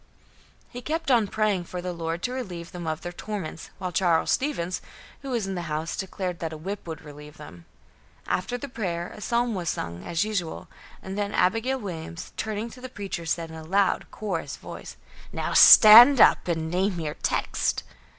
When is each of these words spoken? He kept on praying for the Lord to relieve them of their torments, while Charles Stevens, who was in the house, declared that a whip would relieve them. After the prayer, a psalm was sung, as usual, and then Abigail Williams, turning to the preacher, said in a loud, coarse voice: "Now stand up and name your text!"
He 0.67 0.81
kept 0.81 1.11
on 1.11 1.27
praying 1.27 1.65
for 1.65 1.79
the 1.79 1.93
Lord 1.93 2.23
to 2.23 2.31
relieve 2.31 2.71
them 2.71 2.87
of 2.87 3.01
their 3.01 3.11
torments, 3.11 3.69
while 3.77 3.91
Charles 3.91 4.31
Stevens, 4.31 4.81
who 5.21 5.29
was 5.29 5.45
in 5.45 5.53
the 5.53 5.69
house, 5.69 5.95
declared 5.95 6.39
that 6.39 6.51
a 6.51 6.57
whip 6.57 6.87
would 6.87 7.03
relieve 7.05 7.37
them. 7.37 7.65
After 8.25 8.57
the 8.57 8.67
prayer, 8.67 9.09
a 9.15 9.21
psalm 9.21 9.53
was 9.53 9.69
sung, 9.69 10.03
as 10.03 10.25
usual, 10.25 10.67
and 11.03 11.19
then 11.19 11.35
Abigail 11.35 11.77
Williams, 11.77 12.33
turning 12.35 12.71
to 12.71 12.81
the 12.81 12.89
preacher, 12.89 13.27
said 13.27 13.51
in 13.51 13.55
a 13.55 13.63
loud, 13.63 14.09
coarse 14.09 14.55
voice: 14.55 14.97
"Now 15.31 15.53
stand 15.53 16.19
up 16.19 16.47
and 16.47 16.71
name 16.71 16.99
your 16.99 17.13
text!" 17.13 17.83